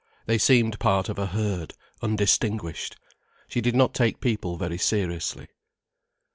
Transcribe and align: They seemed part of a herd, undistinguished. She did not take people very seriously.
They 0.25 0.39
seemed 0.39 0.79
part 0.79 1.09
of 1.09 1.19
a 1.19 1.27
herd, 1.27 1.75
undistinguished. 2.01 2.95
She 3.47 3.61
did 3.61 3.75
not 3.75 3.93
take 3.93 4.19
people 4.19 4.57
very 4.57 4.79
seriously. 4.79 5.45